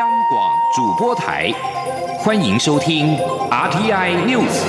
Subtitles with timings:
[0.00, 1.52] 央广主播台，
[2.20, 3.18] 欢迎收听
[3.50, 4.64] RTI News。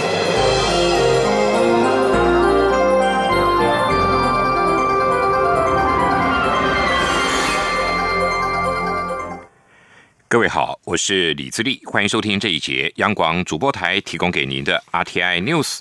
[10.28, 15.79] 各位好，我是李自立，欢迎收听这一节央广主播台提供给您的 RTI News。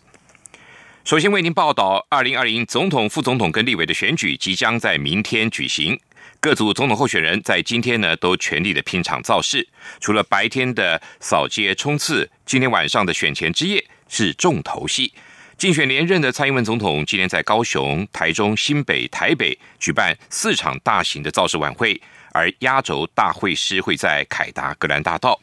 [1.02, 5.98] 首先为您报道，二零二零总统、副总统跟立委的选举即将在明天举行。
[6.42, 9.68] 各组总统候选人在今天呢都全力的拼场造势，
[10.00, 15.12] 除了白天的扫街冲刺，今天晚上的选前之夜是重头戏。
[15.58, 22.00] 竞选连任的蔡英文总统今天在高雄、台中、新北、台北举办四场大型的造势晚会，
[22.32, 25.38] 而压轴大会师会在凯达格兰大道。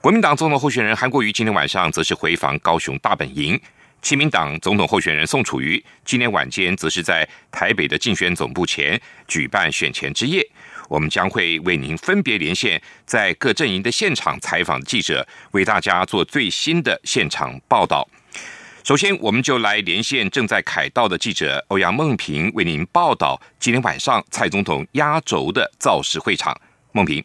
[0.00, 3.60] 国民党总统候选人韩国瑜今天晚上则是回访高雄大本营。
[4.02, 10.46] 亲民党总统候选人宋楚瑜今天晚间则是在台北的竞选总部前举办选前之夜。
[10.88, 18.08] 我们将会为您分别连线在各阵营的现场采访记者，为大家做最新的现场报道。
[18.82, 26.58] 首先，我们就来连线正在凯道的记者欧阳梦平，为您报道今天晚上蔡总统压轴的造势会场。
[26.92, 27.22] 梦平。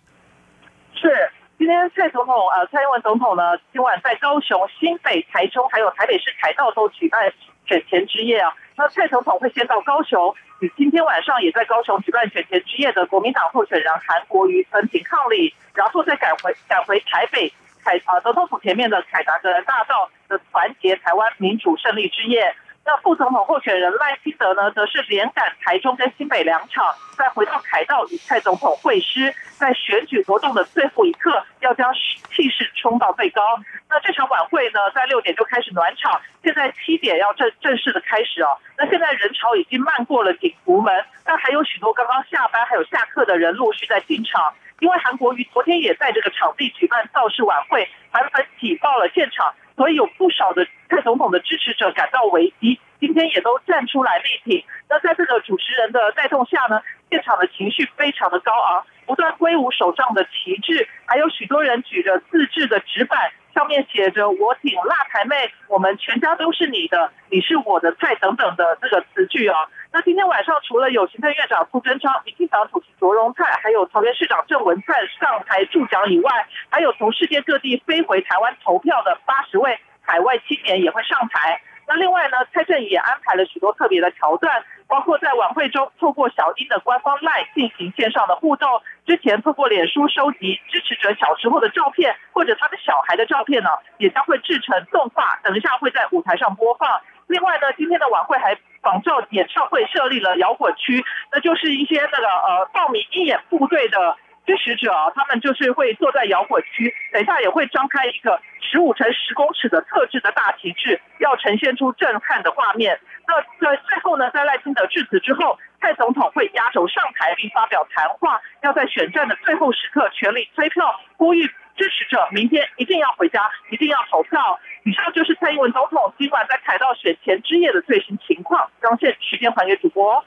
[1.65, 7.33] 今天蔡总统呃，蔡英文总统呢，今晚在高雄、新北、台中还有台北市凯道都举办
[7.65, 8.53] 选前之夜啊。
[8.75, 17.51] 那蔡总统会先到高雄，与今天晚上也在高雄举办选前之夜的国民党候选人韩国瑜分庭抗礼，然后再赶回赶回台北
[17.83, 22.55] 凯啊总统府前面的凯达格兰大道的团结台湾民主胜利之夜。
[22.87, 33.41] 那副总统候选人赖清德呢，则是连赶台中跟新北两场，再回到凯道与蔡总统会师，在选举活动的最后一刻，要将气势冲到最高。
[33.89, 38.49] 那这场晚会呢，在六点就开始暖场，现在七点要正正式的开始哦。
[38.77, 44.53] 那现在人潮已经漫过了景福门，但还有许多刚刚下班还有下课的人陆续在进场。
[44.79, 49.55] 因为韩国瑜昨天也在这个场地举办造势晚会，韩粉挤爆了现场。
[49.75, 54.63] 所以有不少的蔡总统的支持者感到危机，今天也都站出来力挺。
[54.87, 69.57] 那在这个主持人的带动下呢，现场的情绪非常的高昂，不断挥舞手上的旗帜，还有许多人举着自制的纸板，上面写着“我挺辣台妹，我们全家都是你的，你是我的菜”等等的这个词句啊。
[69.91, 79.77] 那今天晚上除了有行政院长苏贞昌、民进党主席卓荣泰，还有桃园市长郑文灿上台助讲以外，还有从世界各地飞回台湾投票的八十位
[80.15, 81.59] 海外青年也会上台。
[81.85, 97.01] 那另外呢，蔡政也安排了许多特别的桥段，包括在晚会中透过小英的官方 LINE 进行线上的互动，之前透过脸书收集支持者小时候的照片或者他的小孩的照片呢，也将会制成动画，等一下会在舞台上播放。
[97.27, 101.03] 另外呢，今天的晚会还仿照演唱会设立了摇滚区，
[101.33, 104.15] 那就是一些那个呃报名鹰眼部队的
[104.45, 112.99] 支持者，他们就是会坐在摇滚区，等一下也会张开一个十五乘十公尺的特制的大旗帜，要呈现出震撼的画面。
[113.27, 124.59] 那在最后呢，在赖清德致辞之后，蔡总统会压轴上台并发表谈话，要在选战的最后时刻全力推票，呼吁支持者明天一定要回家，一定要投票。
[124.83, 128.69] 以上就是蔡英文总统今晚在凯道选前之夜的最新情况。
[128.79, 130.23] 张线时间还给主播。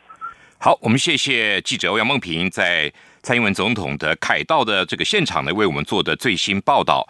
[0.61, 2.93] 好，我们谢谢记者欧阳梦平在
[3.29, 7.07] 蔡英文总统的凯道的这个现场呢，为我们做的最新报道。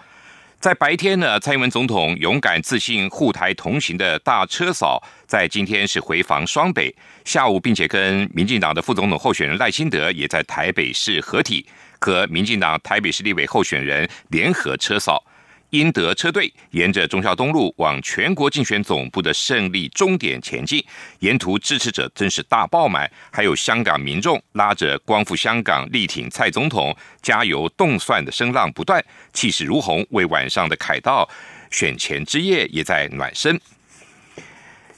[0.59, 6.93] 在白天呢，蔡英文总统勇敢自信护台同行的大车嫂，在今天是回访双北。
[7.25, 11.65] 下午，并且跟民进党的副总统候选人赖清德也在台北市合体，
[12.01, 15.23] 和民进党台北市立委候选人联合车扫。
[15.71, 20.83] 英德车队沿着忠孝东路往全国竞选总部的胜利终点前进，
[21.19, 31.29] 沿途支持者真是大爆满，还有香港民众拉着“光复香港，力挺蔡总统，加油”动算的声浪不断，气势如虹，为晚上的凯道
[31.71, 33.61] 选前之夜也在暖身。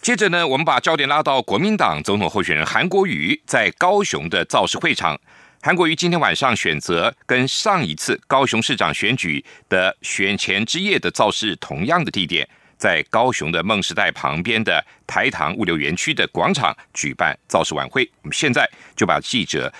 [0.00, 5.20] 接着呢，我们把焦点拉到国民党总统候选人韩国瑜在高雄的造势会场。
[5.62, 12.48] 韩国瑜今天晚上选择跟上一次高雄市长选举的选前之夜的造势同样的地点，
[12.78, 18.10] 在高雄的梦时代旁边的台糖物流园区的广场举办造势晚会。
[18.22, 18.66] 我们现在
[18.96, 19.70] 就把记者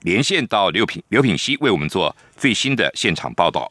[0.00, 3.70] 连线到刘品刘品熙，为我们做最新的现场报道。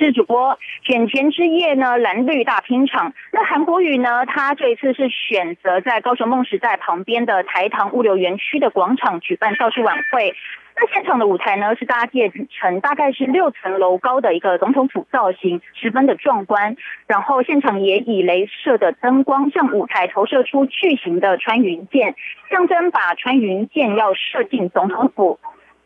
[0.00, 3.12] 是主播选前之夜呢，蓝绿大拼场。
[3.32, 10.34] 那韩国瑜呢，他这一次是选择在高雄梦时代旁边的台糖物流园区的广场举办造势晚会。
[10.74, 16.76] 那现场的舞台呢，是搭建成大概是六层楼高的一个总统府造型，十分的壮观。
[17.06, 22.14] 然后现场也以镭射的灯光向舞台投射出巨型的穿云箭，
[22.50, 25.38] 象征把穿云箭要射进总统府。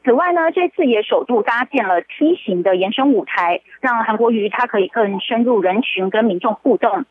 [0.05, 7.07] 此外呢，这次也首度搭建了梯形的延伸舞台，让韩国瑜他可以更深入人群跟民众互动。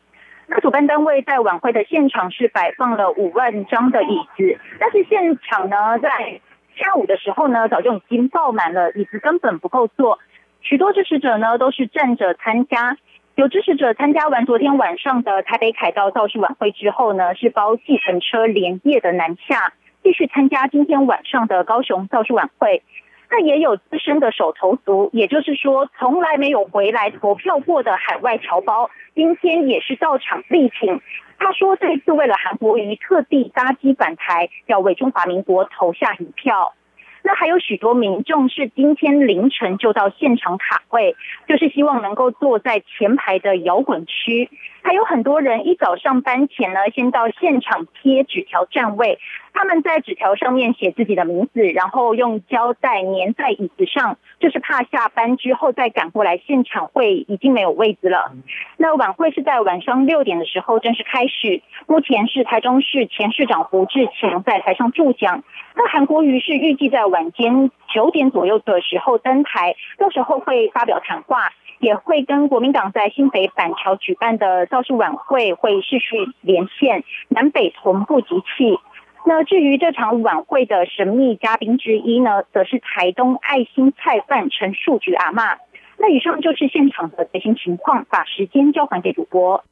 [0.46, 6.40] 那主办单位在晚会的现场是摆放了五万张的椅子，但是现场呢，在
[6.76, 10.20] 下午的时候呢，早就已经爆满了，椅子根本不够坐。
[10.60, 12.96] 许多支持者呢都是站着参加，
[13.34, 19.72] 有支持者参加完昨天晚上的台北凯道造势晚会之后呢，是包计程车连夜的南下，
[20.04, 22.82] 继续参加今天晚上的高雄造势晚会。
[23.30, 31.00] 那也有资深的手头族，也就是说从来没有回来投票过的海外侨胞，今天也是到场力挺。
[31.38, 36.74] 他说这次为了韩国瑜，特地搭机返台，要为中华民国投下一票。
[37.22, 41.16] 那还有许多民众是今天凌晨就到现场卡位，
[41.48, 44.50] 就是希望能够坐在前排的摇滚区。
[44.84, 49.18] 还有很多人一早上班前呢，先到现场贴纸条占位。
[49.54, 58.32] 他们在纸条上面写自己的名字，然后用胶带粘在椅子上，就是怕下班之后再赶过来现场会已经没有位置了。
[58.76, 65.44] 那晚会是在晚上六点的时候正式开始，目前是台中市前市长胡志强在台上助讲。
[65.76, 78.80] 那韩国瑜是预计在晚间九点左右的时候登台，到时候会发表谈话，也会跟国民党在新北板桥举办的造势晚会会继续连线，南北同步集气。
[79.24, 85.56] 那至于这场晚会的神秘嘉宾之一呢，则是台东爱心菜贩陈树菊阿妈。
[85.96, 89.64] 那以上就是现场的最新情况，把时间交还给主播。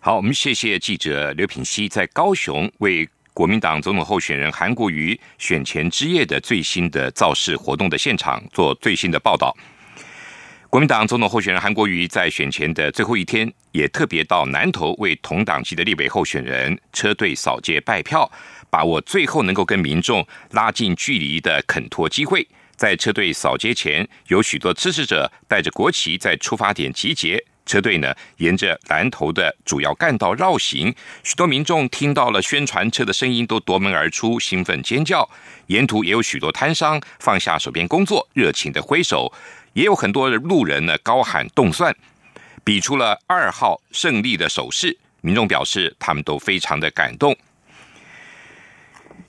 [0.00, 3.08] 好，我们谢谢记者刘品熙在高雄为
[3.40, 9.56] 国民党总统候选人韩国瑜选前之夜的最新的造势活动的现场做最新的报道。
[10.68, 18.30] 国民党总统候选人韩国瑜在选前的最后一天，也特别到南投为同党籍的立委候选人车队扫街拜票。
[18.68, 22.46] 把握最后能够跟民众拉近距离的肯托机会，
[22.76, 27.42] 在车队扫街前，有许多支持者带着国旗在出发点集结。
[27.66, 35.28] 车队呢，沿着南头的主要干道绕行，许多民众听到了宣传车的声音，都夺门而出，兴奋尖叫。
[35.66, 39.32] 沿途也有许多摊商放下手边工作，热情的挥手，
[39.74, 41.94] 也有很多路人呢高喊动算，
[42.64, 44.98] 比出了二号胜利的手势。
[45.20, 47.36] 民众表示，他们都非常的感动。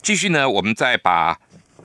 [0.02, 1.38] 继续呢，我们再把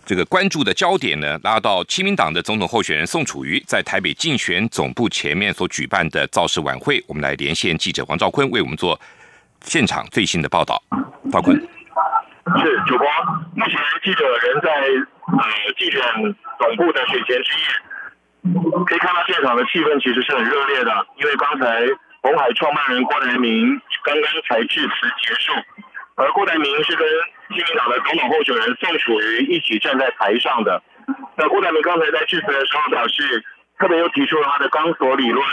[0.07, 7.04] 这个关注的焦点呢拉到亲民党的总统候选人宋楚瑜在台北竞选总部前面所举办的造势晚会。
[7.09, 8.98] 我们来连线记者黄兆坤为我们做
[9.63, 10.81] 现场最新的报道。
[11.30, 13.06] 兆坤，是主播。
[13.54, 15.44] 目前记者人在呃
[15.77, 16.01] 竞选
[16.57, 21.83] 总部的选前之夜，可以看到现场的气氛其实是很热烈的，因为刚才
[22.21, 25.51] 红海创办人郭台铭刚刚才致辞结束。
[26.15, 27.06] 而郭台铭是跟
[27.49, 30.81] 新民党的总统候选人宋楚瑜一起站在台上的。
[31.38, 33.44] 那郭台铭刚才在致辞的时候表示，
[33.79, 35.45] 特别又提出了他的钢索理论。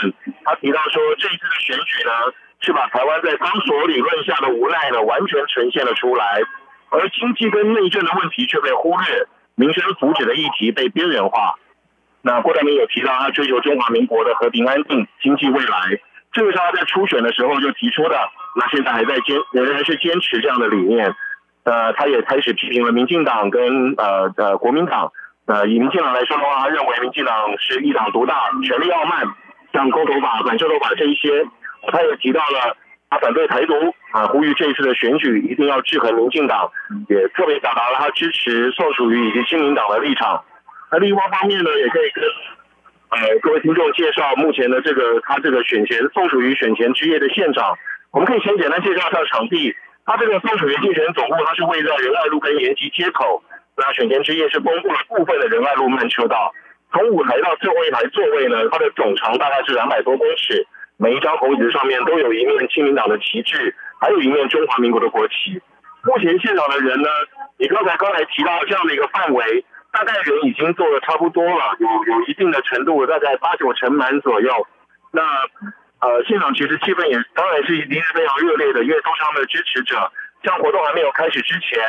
[0.43, 2.11] 他提到说，这一次的选举呢，
[2.59, 6.41] 是把台湾在钢索理论下的无奈呢，完全呈现了出来。
[6.89, 11.55] 而经济跟内政的问题却被忽略，民生福祉的议题被边缘化。
[12.21, 15.99] 那郭台铭有提到，他追求中华民国的和平安定、经济未来。
[16.33, 18.17] 这个是他在初选的时候就提出的，
[18.55, 21.15] 那现在还在坚仍然是坚持这样的理念。
[21.65, 25.11] 呃，他也开始批评了民进党跟呃呃国民党。
[25.47, 29.25] 呃，以民进党来说的话，他认为民进党是一党独大、权力傲慢，
[29.73, 31.45] 像公投法、反修头法这一些。
[31.91, 32.75] 他也提到了
[33.11, 33.73] 他反对台独
[34.11, 36.71] 啊，呼吁这一次的选举一定要制衡民进党，
[37.09, 40.43] 也特别表达了他支持宋楚瑜以及新民党的立场。
[40.91, 42.23] 那另外方面呢，也可以跟。
[43.07, 47.77] 呃，各位听众，介绍目前的这个他这个选前宋楚瑜选前之夜的现场，
[48.11, 49.75] 我们可以先简单介绍一下场地。
[50.05, 53.43] 他这个宋楚瑜竞选总部，它是位在仁爱路跟延吉街口。
[53.75, 56.53] 那选前之夜是公布了部分的仁爱路慢车道，
[56.91, 60.65] 从舞台到最后一排座位呢，它的总长大概是两百多公尺，
[60.97, 65.61] 每一张红椅子上面都有一面亲民党的旗帜，还有一面中华民国的国旗。
[66.03, 67.09] 目前现场的人呢，
[67.57, 69.65] 你刚才刚才提到这样的一个范围。
[69.95, 74.67] 大概人已经做的差不多了，有有一定的程度，大概八九成满左右。
[75.13, 75.21] 那
[76.01, 80.11] 呃，现场其实气氛也当然是一定是非常热烈的，因为都是他们的支持者。
[80.43, 81.81] 像活动还没有开始之前，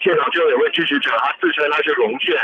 [0.00, 2.34] 现场就有位支持者，他自称他是龙卷，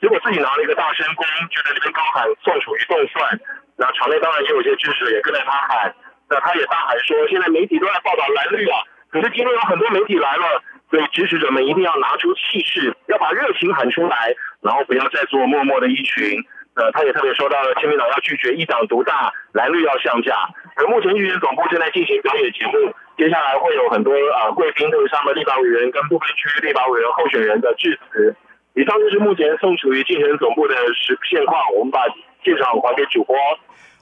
[0.00, 3.40] 结果自己拿了一个大声公，就在这边高喊“宋楚瑜动算”。
[3.76, 5.94] 那场内当然也有一些支持者也跟着他喊，
[6.30, 8.78] 那他也大喊说：“现在媒体都在报道蓝绿啊，
[9.10, 16.38] 可是今天有很多媒体来了。”所以支持者们一定要拿出气势，要把热情喊出来，然后不要再做默默的一群。
[16.76, 20.36] 呃，他也特别说到了，亲民党要拒绝一党独大，蓝绿要降价。
[20.76, 28.36] 而目前预选总部正在进行表演节目，接下来会有很多啊贵宾，特别是他们立法委员跟部分区立法委员候选人的致辞。
[28.74, 32.04] 以上就是目前宋楚瑜竞选总部的实现况，我们把
[32.44, 33.34] 现场还给主播。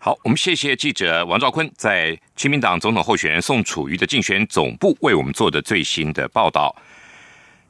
[0.01, 6.75] 好，我们谢谢记者王兆坤在亲民党总统候选人宋楚瑜的竞选总部为我们做的最新的报道。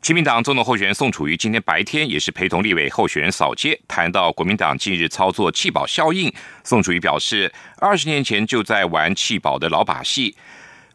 [0.04, 6.30] 亲民党总统候选人宋楚瑜今天白天也是陪同立委候选人扫街，谈到国民党近日操作弃保效应，
[6.62, 10.36] 宋楚瑜表示，二十年前就在玩弃保的老把戏，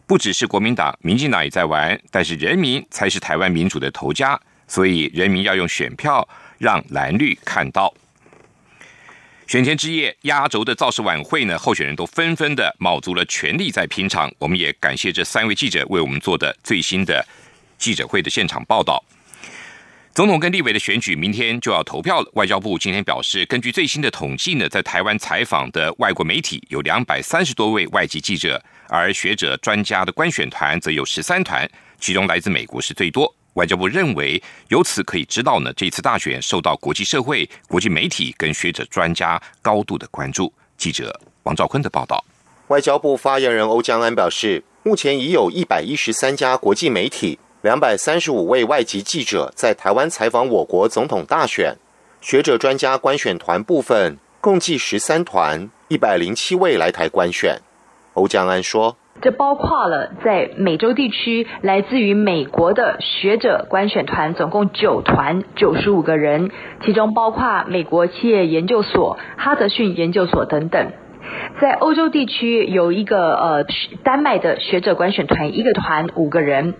[0.06, 7.92] 不只是国民党、民进党也在玩，但是人民才是台湾民主的头家，所以人民要用选票让蓝绿看到。
[9.48, 14.32] 选前之夜，压轴的造势晚会呢，候选人都纷纷的卯足了全力在拼场。
[14.38, 17.26] 我们也感谢这三位记者为我们做的最新的。
[17.80, 19.04] 记者会的现场报道，
[20.14, 22.30] 总统跟立委的选举明天就要投票了。
[22.34, 31.68] 外交部今天表示，根据最新的统计呢，在台湾采访的外国媒体有两百三十多位外籍记者，而学者专家的观选团则有十三团，
[32.00, 33.34] 其中来自美国是最多。
[33.54, 40.54] 外交部认为，由此可以知道呢，这次大选受到国际社会、国际媒体跟学者专家高度的关注。
[40.78, 42.24] 记者王兆坤的报道。
[42.68, 47.40] 外交部发言人欧江安表示，目前已有一百一十三家国际媒体。
[47.62, 51.76] 两百三十五位外籍记者在台湾采访我国总统大选，
[52.22, 57.58] 学者专家观选团部分共计十三团，一百零七位来台观选。
[58.14, 66.52] 欧江安说：“这包括了在美洲地区来自于美国的学者观选团，总共九团，九十五个人，
[66.86, 70.94] 其中包括美国企业研究所、哈德逊研究所等等。”
[71.62, 73.66] 在欧洲地区有一个呃
[74.04, 76.74] 丹麦的学者观选团，一个团五个人；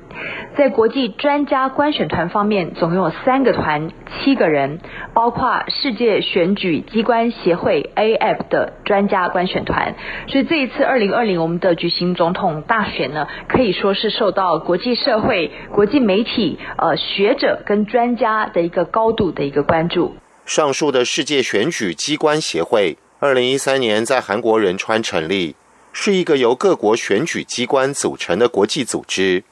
[0.56, 3.92] 在国际专家观选团方面，总共有三个团
[4.24, 4.80] 七个人，
[5.14, 9.96] 包括世界选举机关协会 AF 的专家观选团。
[10.28, 20.16] 所以这一次二零二零我们的举行总统大选呢，可以说是受到国际社会、国际媒体、呃学者跟专家的一个高度的一个关注。
[20.46, 22.98] 上述的世界选举机关协会。
[23.22, 25.54] 二零一三年在韩国仁川成立，
[25.92, 29.44] 是一个由各国选举机关组成的国际组织。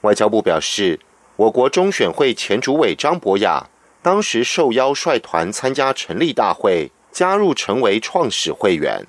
[0.00, 0.98] 外交部表示，
[1.36, 3.68] 我国中选会前主委张博雅
[4.00, 9.04] 当时受邀率团参加成立大会，加入成为创始会员。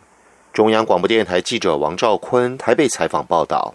[0.52, 3.74] 中央广播电台记者王兆坤台北采访报道。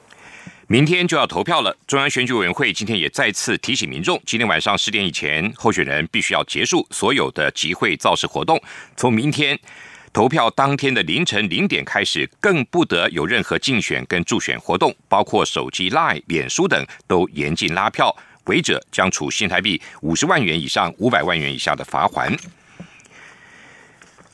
[0.66, 8.60] 明天就要投票了，中央选举委员会今天也再次提醒民众，今天晚上十点以前，候选人必须要结束所有的集会造势活动。
[8.94, 9.58] 从明天。
[10.12, 22.34] 投票当天的凌晨零点开始，更不得有任何竞选跟助选活动，包括手机、Line、脸书等都严禁拉票，违者将处新台币五十万元以上五百万元以下的罚款。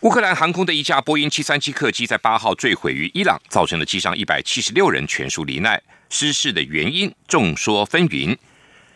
[0.01, 8.37] 乌克兰航空的一架波音七三七客机在八号坠毁于伊朗，造成了机上一百七十六人全数罹难，失事的原因众说纷纭。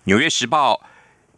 [0.04, 0.80] 纽约时报。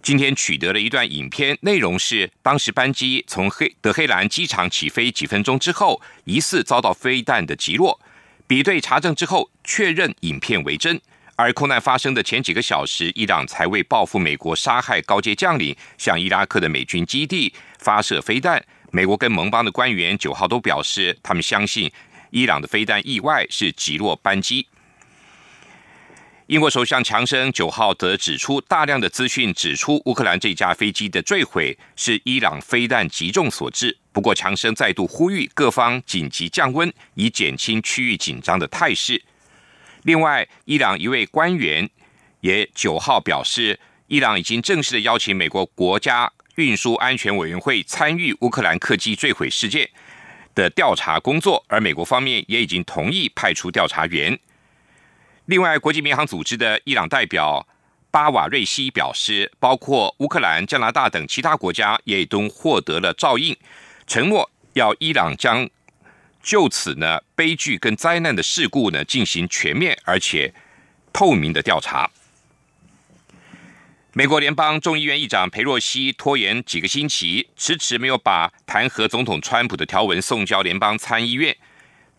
[0.02, 8.00] 今天取得了一段影片，内容是当时班机从黑德黑兰机场起飞几分钟之后，疑似遭到飞弹的击落。
[8.46, 11.00] 比对查证之后，确认影片为真。
[11.36, 18.62] 而空难发生的前几个小时，伊朗才为报复美国杀害高阶将领，向伊拉克的美军基地发射飞弹。
[18.90, 21.90] 美国跟盟邦的官员九号都表示，他们相信
[22.30, 24.66] 伊朗的飞弹意外是击落班机。
[26.50, 33.96] 英国首相强生九号则指出，大量的资讯指出乌克兰这架飞机的坠毁是伊朗飞弹击中所致。
[34.10, 39.22] 不过，强生再度呼吁各方紧急降温，以减轻区域紧张的态势。
[40.02, 41.88] 另外，伊朗一位官员
[42.40, 43.78] 也九号表示，
[44.08, 49.88] 伊朗已经正式的邀请美国国家运输安全委员会参与乌克兰客机坠毁事件
[50.56, 54.36] 的调查工作，而美国方面也已经同意派出调查员。
[55.50, 57.66] 另外，国际民航组织的伊朗代表
[58.12, 63.56] 巴瓦瑞西表示，包括乌克兰、加拿大等其他国家也都获得了照应，
[64.06, 65.68] 承诺要伊朗将
[66.40, 70.54] 就此呢悲剧跟灾难的事故呢进行全面而且
[71.12, 72.08] 透明的调查。
[74.12, 81.56] 美国联邦众议院议长佩洛西拖延几个星期，迟迟没有把弹劾总统川普的条文送交联邦参议院。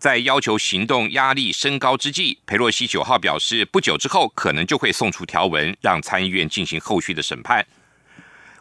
[0.01, 7.63] 在要求行动压力升高之际，佩洛西九号表示，不久之后可能就会送出条文，让参议院进行后续的审判。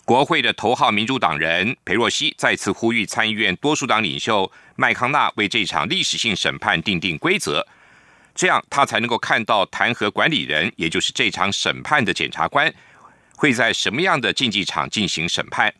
[0.05, 7.67] 国会的头号民主党人佩洛西再次呼吁参议院多数党领袖麦康纳为这场历史性审判定定规则，
[8.35, 12.71] 这样他才能够看到弹劾管理人，也就是这场审判的检察官
[13.35, 15.73] 会在什么样的竞技场进行审判。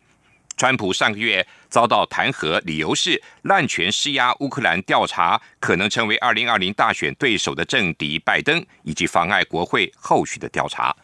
[0.57, 10.95] 川普上个月遭到弹劾理由是滥权施压乌克兰调查可能成为二零二零大选对手的政敌拜登以及妨碍国会后续的调查。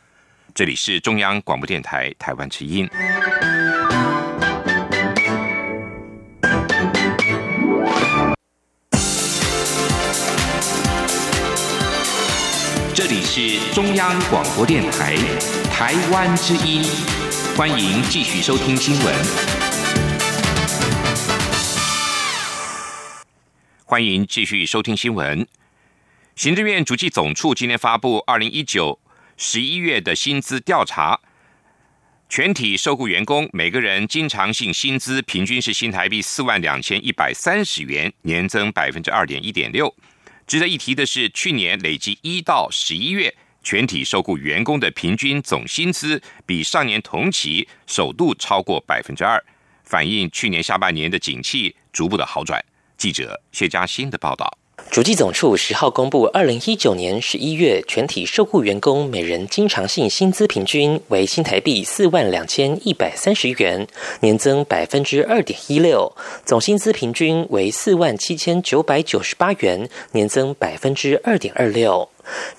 [0.53, 2.89] 这里是中央广播电台台湾之音。
[12.93, 15.15] 这里是中央广播电台
[15.69, 17.26] 台湾之音。
[17.57, 19.15] 欢迎继续收听新闻。
[23.83, 25.47] 欢迎继续收听新闻。
[26.35, 28.99] 行政院主计总处今天发布二零一九
[29.37, 31.19] 十一月的薪资调查，
[32.29, 39.91] 全体受雇员工每个人经常性薪资平均是新台币四万两千一百三十元，年增百分之二点一点六。
[40.45, 43.35] 值得一提的是，去年累计一到十一月，
[43.69, 49.43] 全体受雇员工的平均总薪资比上年同期首度超过百分之二，
[49.83, 52.63] 反映去年下半年的景气逐步的好转。
[52.97, 54.57] 记者谢嘉欣的报道。
[54.89, 63.85] 主计总处十号公布，二零一九年十一月全体受雇员工每人经常性薪资平均为新台币四万两千一百三十元，
[64.21, 72.09] 年增百分之二点一六；总薪资平均为四万七千九百九十八元，年增百分之二点二六。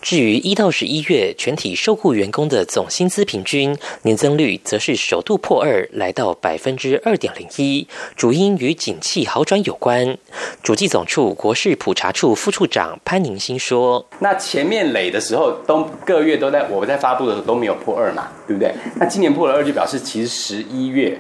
[0.01, 10.17] 至于一到十一月全体受雇员工的总薪资平均年增率，则是首度破二，来到百分之二点零一，主因与景气好转有关。
[10.63, 18.73] 主计总处国事普查处副处长潘宁新说：“那前面累的时候，都各月都在我们在发布的时候都没有破二嘛，对不对？
[18.97, 21.19] 那今年破了二，就表示其实十一月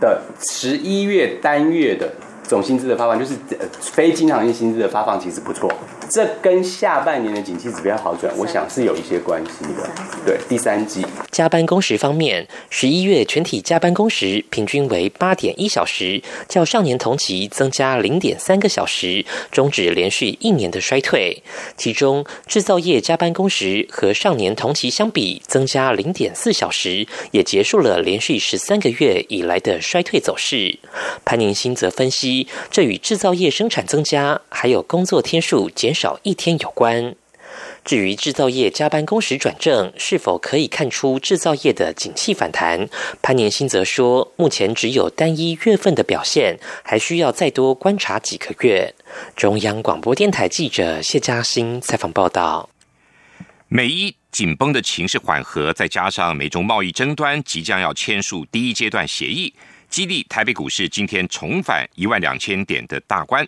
[0.00, 2.12] 的十一月单月的
[2.46, 3.34] 总薪资的发放，就是
[3.80, 5.72] 非经常性薪资的发放，其实不错。”
[6.08, 9.90] 这跟下半年的景气指标好转，我想是有一些关系的。
[10.24, 21.42] 对，第三季加班工时方面，十一月全体加班工时平均为八点一小时，较上年同期增加零点三个小时，终止连续一年的衰退。
[21.76, 30.78] 其中制造业加班工时和上年同期相比增加零点四小时，也结束了连续十三个月以来的衰退走势。
[31.24, 32.35] 潘宁新则分析，
[32.70, 35.96] 这与制造业生产增加，还有工作天数减。
[35.96, 37.14] 少一天有关。
[37.86, 42.86] 至于制造业加班工时转正，是否可以看出制造业的景气反弹？
[43.22, 48.94] 潘年新则说，目前只有单一月份的表现，还需要再多观察几个月。
[49.34, 52.68] 中央广播电台记者谢嘉欣采访报道。
[53.68, 59.54] 美伊紧绷的情势缓和，再加上美中贸易争端即将要签署第一阶段协议，
[59.88, 63.46] 激励台北股市今天重返一万两千点的大关。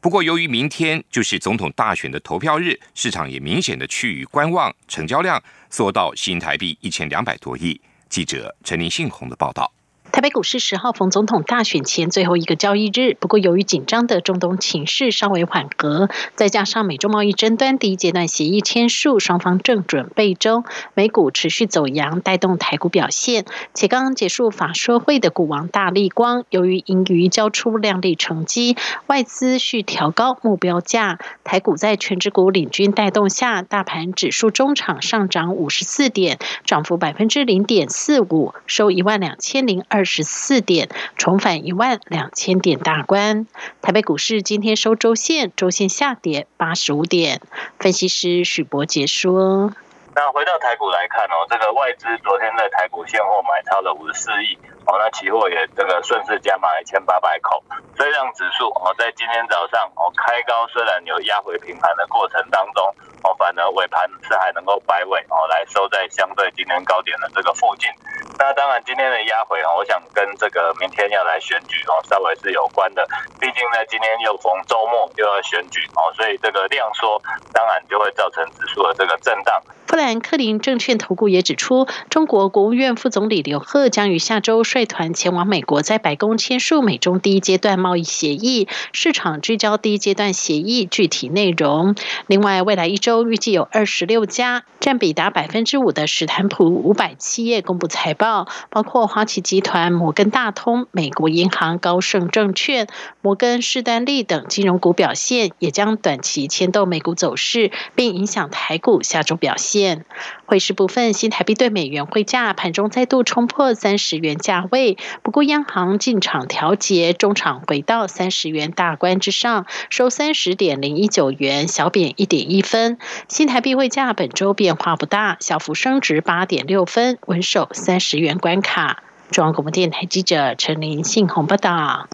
[0.00, 7.78] 不过，由于明天就是总统大选的投票日，市场也明显的趋于观望，成交量缩到新台币一千两百多亿。
[8.08, 9.70] 记者陈林信宏的报道。
[10.12, 23.44] 台北股市十号逢总统大选前最后一个交易日，不过由于紧张的中东情势稍微缓和，再加上美中贸易争端第一阶段协议签署，双方正准备中，美股持续走阳，带动台股表现。
[23.72, 39.99] 且刚刚结束法说会的股王大立光，由于盈余交出亮丽成绩，外资续调高目标价，台股在全指股领军带动下，大盘指数中场上涨五十四点，涨幅百分之零点四五，收一万两千零二。
[40.00, 43.46] 二十四点，重返一万两千点大关。
[43.82, 47.42] 台北股市今天收周线，周线下跌八十五点。
[47.78, 49.74] 分析师许博杰说
[50.16, 54.56] ：“那回到台股来看哦，这个外资昨天在台股现货买超了五十四亿。”
[54.90, 57.62] 哦，那期货也这个顺势加码一千八百口，
[57.96, 62.82] 所以让指数哦在今天早上哦开高，虽然有压回平盘的过程当中，
[63.22, 67.88] 哦反而尾盘是还能够摆尾哦来收在相对今天高点的这个附近。
[68.36, 73.06] 那当然今天的压回哦，我想跟这个明天要来选举哦稍微是有关的，
[73.38, 77.22] 毕竟呢今天又逢周末又要选举哦，所以这个量缩
[77.52, 79.62] 当然就会造成指数的这个震荡。
[79.86, 88.68] 富兰克林证券投顾也指出，中国国务院副总理刘鹤将于下周率团前往美国，在白宫签署美中第一阶段贸易协议。
[88.92, 91.94] 市场聚焦第一阶段协议具体内容。
[92.26, 102.88] 另外，未来一周预计有二十六家，占比达百分之五的史坦普五百企业公布财报，包括花旗集团、摩根大通、美国银行、高盛证券、
[103.20, 110.04] 摩根士丹利等金融股表现，也将短期牵动美股走势，并影响台股下周表现。
[110.46, 122.98] 汇市部分，新台币对美元汇价盘中再度冲破三十元价位，不过央行进场调节，中场回到三十元大关之上，收三十点零一九元，小贬一点一分。
[123.28, 129.02] 新台币汇价本周变化不大，小幅升值八点六分，稳守三十元关卡。
[129.30, 132.08] 中央广播电台记者陈林信鸿报道。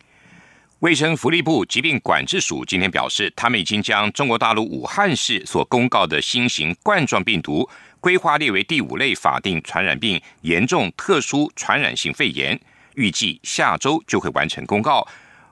[0.80, 7.66] 卫生福利部疾病管制署今天表示，他们已经将中国大陆武汉市所公告的新型冠状病毒
[8.06, 12.56] 规划列为第五类法定传染病——严重特殊传染性肺炎，
[12.94, 15.04] 预计下周就会完成公告，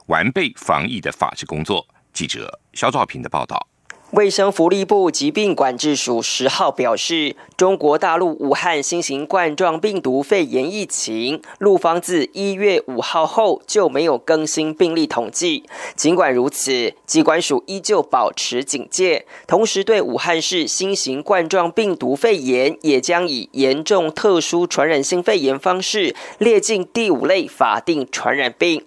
[0.07, 1.85] 完备防疫的法制工作。
[2.13, 3.67] 记者肖兆平的报道。
[4.11, 15.65] 卫生福利部疾病管制署十号表示，中国大陆武汉新型冠状病毒肺炎疫情，陆方自一月五号后就没有更新病例统计。
[15.97, 28.85] 尽管如此，机关署依旧保持警戒，同时对武汉市新型冠状病毒肺炎也将以严重特殊传染性肺炎方式列进第五类法定传染病。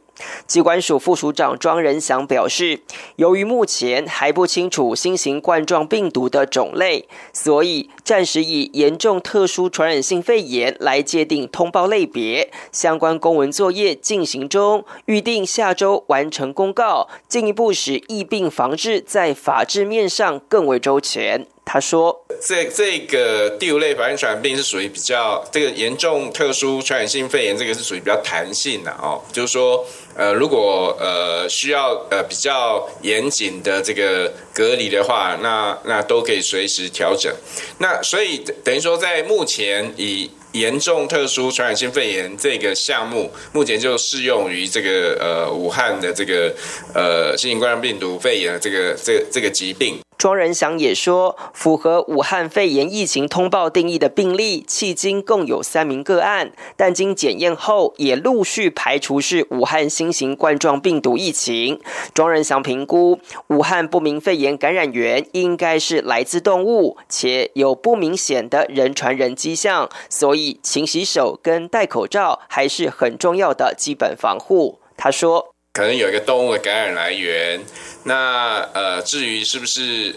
[0.47, 2.81] 机关署副署长庄仁祥表示，
[3.17, 12.51] 由于目前还不清楚新型冠状病毒的种类，所以暂时以严重特殊传染性肺炎来界定通报类别。
[12.71, 21.45] 相关公文作业进行中，预定下周完成公告，进一步使疫病防治在法制面上更为周全。
[21.69, 29.85] 他说：“这这个第五类反应传染病是属于比较这个严重特殊传染性肺炎，这个是属于比较弹性的哦，就是说。”
[30.17, 37.31] 呃，如果呃需要呃比较严谨的这个隔离的话，那那都可以随时调整。
[37.77, 46.51] 那所以等于说，在目前以严重特殊传染性肺炎这个项目，目前就适用于这个呃武汉的这个
[46.95, 49.99] 呃新型冠状病毒肺炎这个这个这个疾病。
[50.17, 61.79] 庄仁祥也说，符合武汉肺炎疫情通报定义的病例，迄今共有三名个案，但经检验后也陆续排除是武汉新型冠状病毒疫情。
[62.15, 74.79] 庄仁祥评估，武汉不明肺炎感染源应该是来自动物，且有不明显的人传人迹象，所以勤洗手跟戴口罩还是很重要的基本防护。
[74.97, 75.53] 他说。
[75.77, 77.61] 可能有一个动物的感染来源，
[78.05, 80.15] 那呃，至于是不是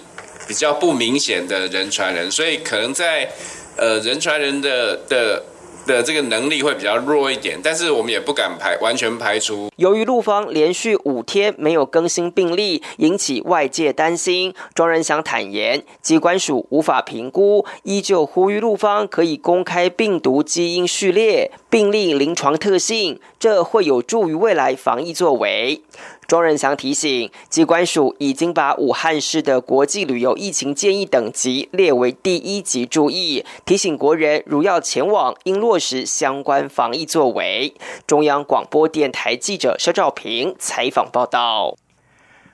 [0.48, 3.30] 比较不明显的人传人，所以可能在
[3.76, 5.44] 呃人传人的的。
[5.86, 9.70] 的这个能力会比较弱一点，但是我们也不敢排完全排除。
[9.76, 14.54] 由于陆方连续五天没有更新病例，引起外界担心。
[14.74, 25.82] 庄仁祥坦言，机关署无法评估，依旧呼吁陆方可以公开病毒基因序列、病例临床特性，这会有助于未来防疫作为。
[26.30, 37.74] 庄仁祥提醒，机关署已经把武汉市的国际旅游疫情建议等级列为第一级注意，提醒国人如要前往，应落实相关防疫作为。
[38.06, 41.76] 中央广播电台记者肖兆平采访报道。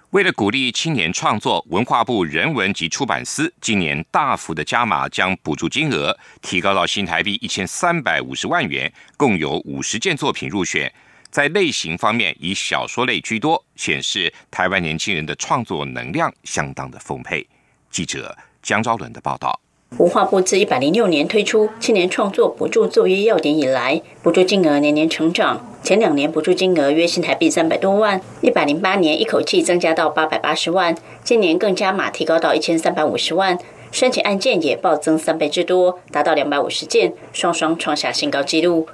[0.09, 10.91] 为了鼓励青年创作，文化部人文及出版司今年大幅的加码，将补助金额提高到新台币一千三百五十万元，共有五十件作品入选。
[11.37, 17.47] 在类型方面，以小说类居多，显示台湾年轻人的创作能量相当的丰沛。
[17.91, 19.61] 记者江昭伦的报道。
[19.99, 25.63] 文化部自一百零六年推出青年创作补助作业要点以来，补助金额年年成长。
[25.83, 33.59] 前两年补助金额约新台币三百多万，一百零八年一口气增加到八百八十万，今年更加码提高到一千三百五十万，
[33.93, 38.89] 申请案件也暴增三倍之多，达到两百五十件，双双创下新高纪录。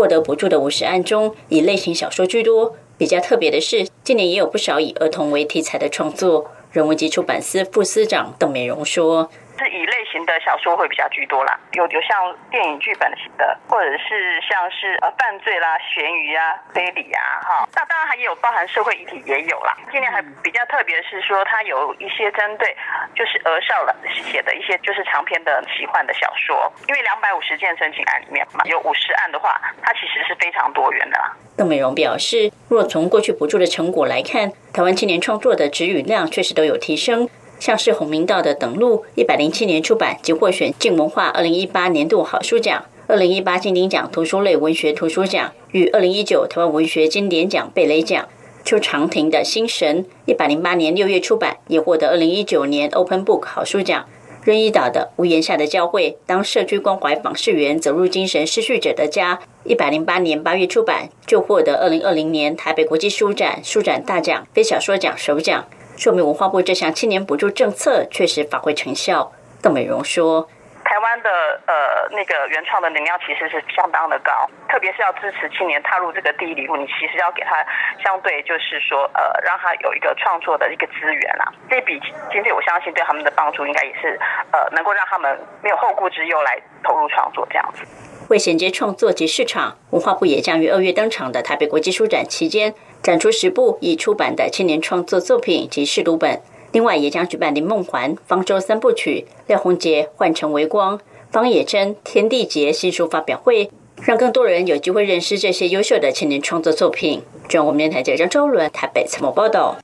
[0.00, 2.74] 获得补助的五十案中，以类型小说居多。
[2.96, 6.50] 比较特别的是，今年也有不少以儿童为题材的创作。
[6.72, 9.30] 人文及出版司副司长邓美荣说。
[9.58, 17.68] 是以类型的小说会比较居多啦，有有像电影剧本型的，或者是像是呃犯罪啦、悬疑啊、推理啊，哈。
[17.74, 19.76] 那当然还有包含社会议题也有啦。
[19.90, 22.76] 今年还比较特别是说，它有一些针对
[23.14, 23.94] 就是儿少的
[24.30, 26.70] 写的一些就是长篇的奇幻的小说。
[26.88, 31.18] 因为两百五十件申请案里面嘛，有五十案的话，它其实是非常多元的。
[31.56, 37.28] 邓美荣表示，若从过去补助的成果来看，台湾青年创作的指语量确实都有提升。
[37.60, 48.26] 像是洪明道的《等路》，一百零七年出版，即获选静文化二零一八年度好书奖、二零一八金鼎奖图书类文学图书奖与二零一九台湾文学经典奖贝雷奖。
[48.64, 54.04] 邱长廷的《心神》，一百零八年六月出版，也获得二零一九年 Open Book 好书奖。
[54.42, 65.66] 任一岛的《屋檐下的教会》，当社区关怀访视员走入精神失序者的家，一百零八年八月出版，就获得二零二零年台北国际书展书展大奖非小说奖首奖。
[66.00, 69.32] 说明文化部这项青年补助政策确实发挥成效。
[69.60, 70.48] 邓美荣说
[70.82, 71.28] ：“台湾的
[71.66, 74.32] 呃那个原创的能量其实是相当的高，
[74.66, 77.62] 特别是要支持青年踏入这个第一里路，你其实要给他
[78.02, 81.52] 相对就是说呃让他有一个创作的一个资源啦。
[81.68, 82.00] 这笔
[82.32, 84.18] 经费我相信对他们的帮助应该也是
[84.52, 87.84] 呃能够让他们没有后顾之忧来投入创作这样子。
[88.30, 96.40] 为衔接创作及市场，文化部也将于二月登场的台北国际书展期间。”展出十部已出版的青年创作作品及试读本，
[96.72, 103.70] 另外也将举办林梦环、方舟三部曲、廖鸿杰、换成微光、方野真、天地杰新书发表会，
[104.02, 107.22] 让更多人有机会认识这些优秀的青年创作作品。
[107.48, 109.78] 中央电台记者张周伦台北采访报道。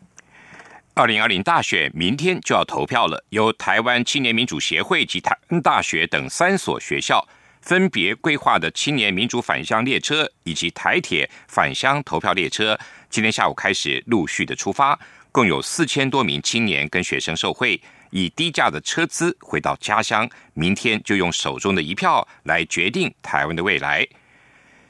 [0.93, 7.27] 二零二零大选明天就要投票了，由台湾青年民主协会及台大学等三所学校
[7.61, 12.79] 分别规划的青年民主返乡列车以及台铁返乡投票列车，
[13.11, 14.99] 今天下午开始陆续的出发，
[15.33, 24.07] 共有四千多名青年跟学生受惠，以低价的车资回到家乡，明天就用手中的一票来决定台湾的未来。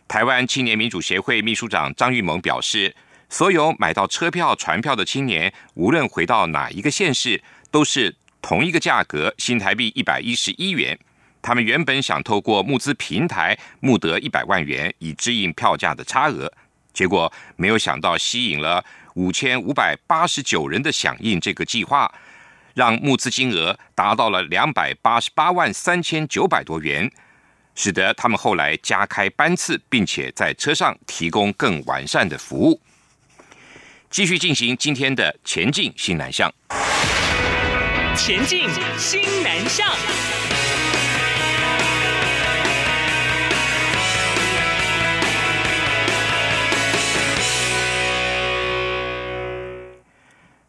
[0.08, 2.94] 台湾青年民主协会秘书长张玉萌表示。
[3.28, 10.96] 所有买到车票、船票的青年，无论回到哪一个县市，都是同一个价格，新台币一百一十一元。
[11.42, 16.52] 他们原本想透过募资平台募得一百万元，以支应票价的差额，
[16.96, 18.82] 结果没有想到吸引了
[19.16, 22.10] 五千五百八十九人的响应，这个计划
[22.72, 27.12] 让募资金额达到了两百八十八万三千九百多元，
[27.74, 32.80] 使得他们后来加开班次，并且在车上提供更完善的服务。
[34.08, 36.50] 继续进行今天的前进新南向。
[38.16, 40.45] 前进新南向。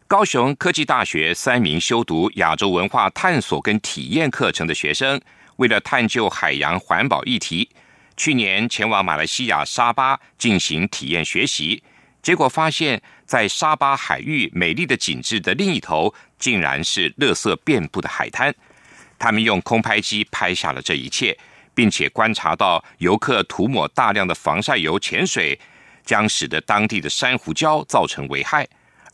[0.08, 5.20] 高雄科技大学三名修读亚洲文化探索跟体验课程的学生，
[5.56, 7.68] 为了探究海洋环保议题，
[8.16, 11.82] 去年前往马来西亚沙巴进行体验学习。
[12.22, 18.54] 结果发现，在沙巴海域美丽的景致的另一头，竟然是垃圾遍布的海滩。
[19.18, 21.36] 他们用空拍机拍下了这一切，
[21.74, 25.60] 并且观察到游客涂抹大量的防晒油潜水，
[26.02, 28.66] 将使得当地的珊瑚礁造成危害。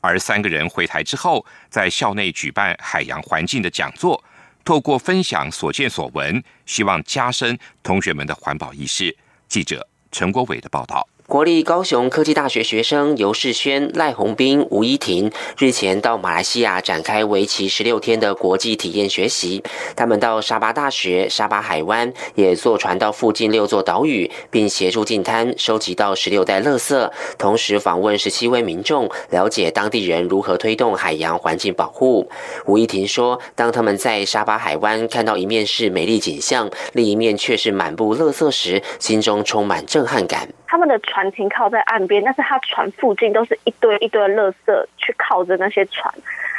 [0.07, 4.23] 而三个人回台之后，在校内举办海洋环境的讲座，
[4.63, 9.17] 透过分享所见所闻，希望加深同学们的环保意识。
[9.49, 11.14] 记者陈国伟的报道。
[11.27, 19.63] 国立高雄科技大学学生尤世轩、赖宏斌、吴依婷日前到马来西亚展开为期十六天的国际体验学习。
[19.97, 32.29] 他们到沙巴大学、沙巴海湾，也坐船到附近六座岛屿，并协助进滩收集到十六袋垃圾，同时访问十七位民众，了解当地人如何推动海洋环境保护。
[32.67, 46.13] 吴依婷说：“当他们在沙巴海湾看到一面是美丽景象，另一面却是满布垃圾时，心中充满震撼感。”他们的船停靠在岸边，但是他船附近都是一堆一堆的垃圾，去靠着那些船。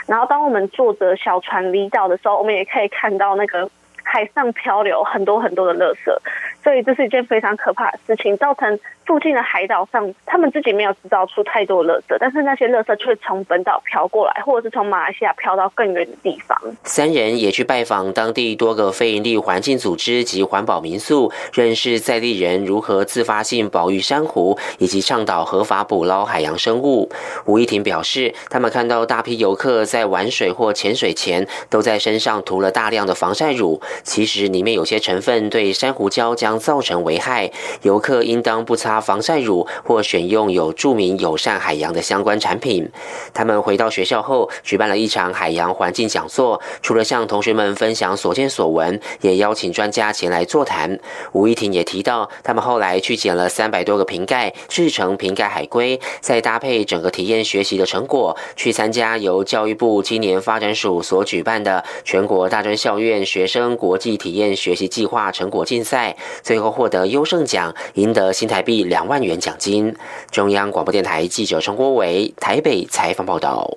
[0.08, 3.70] 然后当我们坐着小船离岛的时候，我们也可以看到那个
[4.06, 6.16] 海上漂流很多很多的垃圾，
[6.64, 8.80] 所以这是一件非常可怕的事情，造成。
[9.06, 16.60] 附近的海岛上，他们自己没有制造出太多垃圾，但是那些垃圾却从本岛飘过来，或者是从马来西亚飘到更远的地方。
[16.84, 27.08] 三人也去拜访当地多个非营利环境组织及环保民宿，认识在地人如何自发性保育珊瑚，以及倡导合法捕捞海洋生物。
[27.46, 37.52] 吴依婷表示，他们看到大批游客在玩水或潜水前，都在身上涂了大量的防晒乳，其实里面有些成分对珊瑚礁将造成危害，
[37.84, 38.96] 游客应当不擦。
[39.06, 42.90] 防晒乳或选用有著名友善海洋的相关产品。
[43.34, 46.60] 他们回到学校后，举办了一场海洋环境讲座。
[46.82, 51.00] 除了向同学们分享所见所闻，也邀请专家前来座谈。
[51.34, 68.84] 吴一婷也提到，他们后来去捡了三百多个瓶盖，制成瓶盖海龟，再搭配整个体验学习的成果，去参加由教育部青年发展署所举办的全国大专校院学生国际体验学习计划成果竞赛，最后获得优胜奖，赢得新台币。
[68.84, 69.96] 两万元奖金。
[70.32, 73.72] 中央广播电台记者陈国伟台北采访报道。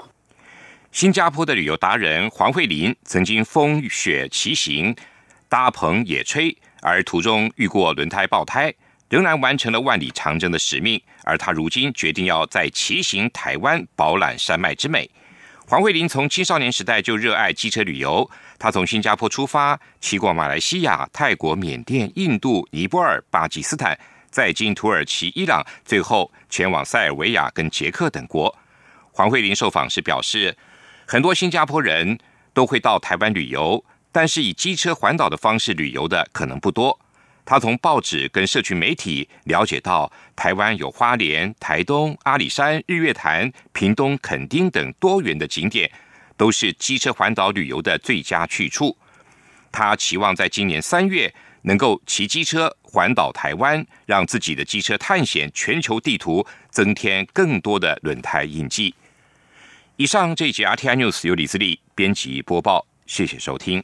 [0.93, 4.97] 新加坡的旅游达人黄慧琳曾经风雪骑行、
[5.47, 8.73] 搭棚野炊，而途中遇过轮胎爆胎，
[9.11, 10.99] 仍然完成了万里长征的使命。
[11.25, 15.11] 而他如今决定要在骑行台湾，饱览山脉之美。
[15.71, 23.99] 黄慧玲从青少年时代就热爱机车旅游，她从新加坡出发，骑过马来西亚、泰国、缅甸、印度、尼泊尔、巴基斯坦。
[24.31, 28.57] 再经土耳其、伊朗，最后前往塞尔维亚跟捷克等国。
[29.13, 30.57] 黄慧玲受访时表示，
[31.07, 32.19] 很多新加坡人
[32.55, 36.99] 都会到台湾旅游，但是以机车环岛的方式旅游的可能不多。
[37.49, 45.91] 他从报纸跟社群媒体了解到，台湾有花莲、台东、阿里山、日月潭、屏东垦丁等多元的景点，
[46.37, 48.95] 都是机车环岛旅游的最佳去处。
[49.73, 51.35] 他期望在今年三月。
[51.63, 58.95] 能够骑机车环岛台湾，让自己的机车探险全球地图增添更多的轮胎印记。
[59.97, 63.83] 以上这一节 RTI News 由李自力编辑播报，谢谢收听。